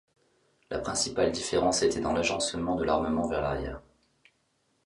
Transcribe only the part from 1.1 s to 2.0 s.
différence